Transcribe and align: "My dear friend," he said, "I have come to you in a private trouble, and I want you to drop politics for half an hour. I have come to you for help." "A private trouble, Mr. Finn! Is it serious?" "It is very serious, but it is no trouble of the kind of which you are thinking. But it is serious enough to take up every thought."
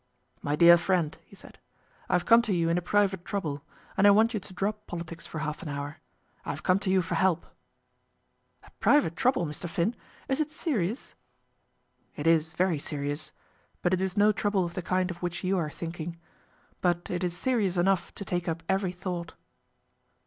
"My 0.41 0.55
dear 0.55 0.79
friend," 0.79 1.15
he 1.25 1.35
said, 1.35 1.59
"I 2.09 2.13
have 2.13 2.25
come 2.25 2.41
to 2.41 2.53
you 2.55 2.69
in 2.69 2.77
a 2.79 2.81
private 2.81 3.23
trouble, 3.23 3.63
and 3.95 4.07
I 4.07 4.09
want 4.09 4.33
you 4.33 4.39
to 4.39 4.53
drop 4.55 4.87
politics 4.87 5.27
for 5.27 5.37
half 5.37 5.61
an 5.61 5.69
hour. 5.69 5.97
I 6.43 6.49
have 6.49 6.63
come 6.63 6.79
to 6.79 6.89
you 6.89 7.03
for 7.03 7.13
help." 7.13 7.45
"A 8.63 8.71
private 8.79 9.15
trouble, 9.15 9.45
Mr. 9.45 9.69
Finn! 9.69 9.95
Is 10.27 10.41
it 10.41 10.49
serious?" 10.49 11.13
"It 12.15 12.25
is 12.25 12.53
very 12.53 12.79
serious, 12.79 13.31
but 13.83 13.93
it 13.93 14.01
is 14.01 14.17
no 14.17 14.31
trouble 14.31 14.65
of 14.65 14.73
the 14.73 14.81
kind 14.81 15.11
of 15.11 15.21
which 15.21 15.43
you 15.43 15.59
are 15.59 15.69
thinking. 15.69 16.17
But 16.81 17.11
it 17.11 17.23
is 17.23 17.37
serious 17.37 17.77
enough 17.77 18.11
to 18.15 18.25
take 18.25 18.47
up 18.49 18.63
every 18.67 18.91
thought." 18.93 19.35